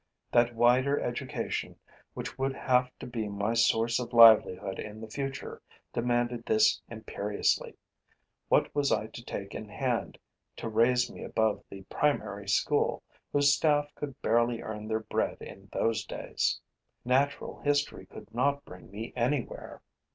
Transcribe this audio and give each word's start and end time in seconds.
That 0.31 0.55
wider 0.55 0.99
education, 0.99 1.75
which 2.15 2.35
would 2.35 2.55
have 2.55 2.89
to 2.97 3.05
be 3.05 3.29
my 3.29 3.53
source 3.53 3.99
of 3.99 4.13
livelihood 4.13 4.79
in 4.79 4.99
the 4.99 5.07
future, 5.07 5.61
demanded 5.93 6.43
this 6.43 6.81
imperiously. 6.89 7.75
What 8.49 8.73
was 8.73 8.91
I 8.91 9.05
to 9.05 9.23
take 9.23 9.53
in 9.53 9.69
hand 9.69 10.17
to 10.57 10.67
raise 10.69 11.11
me 11.11 11.23
above 11.23 11.63
the 11.69 11.83
primary 11.83 12.49
school, 12.49 13.03
whose 13.31 13.53
staff 13.53 13.93
could 13.93 14.19
barely 14.23 14.63
earn 14.63 14.87
their 14.87 15.01
bread 15.01 15.37
in 15.39 15.69
those 15.71 16.03
days? 16.03 16.59
Natural 17.05 17.59
history 17.61 18.07
could 18.07 18.33
not 18.33 18.65
bring 18.65 18.89
me 18.89 19.13
anywhere. 19.15 19.83